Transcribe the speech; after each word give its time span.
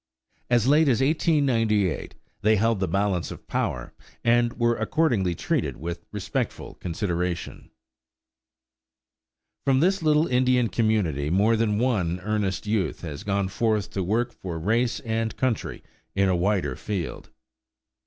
As 0.49 0.65
late 0.65 0.87
as 0.89 0.99
1898 0.99 2.15
they 2.41 2.55
held 2.55 2.79
the 2.79 2.87
balance 2.87 3.29
of 3.29 3.45
power, 3.45 3.93
and 4.23 4.51
were 4.57 4.75
accordingly 4.75 5.35
treated 5.35 5.77
with 5.77 6.07
respectful 6.11 6.73
consideration. 6.73 7.69
From 9.63 9.79
this 9.79 10.01
little 10.01 10.25
Indian 10.25 10.69
community 10.69 11.29
more 11.29 11.55
than 11.55 11.77
one 11.77 12.19
earnest 12.21 12.65
youth 12.65 13.01
has 13.01 13.23
gone 13.23 13.47
forth 13.47 13.91
to 13.91 14.01
work 14.03 14.33
for 14.33 14.57
race 14.57 15.01
and 15.01 15.37
country 15.37 15.83
in 16.15 16.27
a 16.29 16.35
wider 16.35 16.75
field. 16.75 17.29